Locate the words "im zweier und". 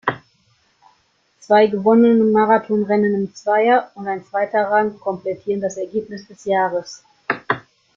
3.13-4.07